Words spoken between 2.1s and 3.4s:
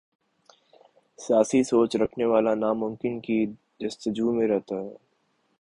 والا ناممکن